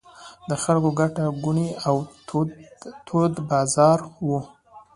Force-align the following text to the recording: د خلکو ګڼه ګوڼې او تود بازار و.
د 0.49 0.51
خلکو 0.63 0.89
ګڼه 0.99 1.25
ګوڼې 1.43 1.67
او 1.87 1.95
تود 3.07 3.33
بازار 3.49 3.99
و. 4.27 4.29